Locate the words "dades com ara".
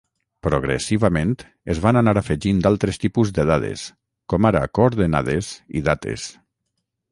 3.51-4.65